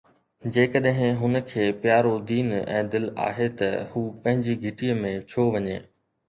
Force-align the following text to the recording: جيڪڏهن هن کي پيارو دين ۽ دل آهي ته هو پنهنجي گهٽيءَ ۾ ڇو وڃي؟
جيڪڏهن 0.53 1.11
هن 1.19 1.41
کي 1.51 1.65
پيارو 1.83 2.13
دين 2.31 2.49
۽ 2.79 2.79
دل 2.95 3.05
آهي 3.27 3.51
ته 3.61 3.69
هو 3.93 4.03
پنهنجي 4.25 4.57
گهٽيءَ 4.65 4.97
۾ 5.05 5.13
ڇو 5.35 5.47
وڃي؟ 5.59 5.79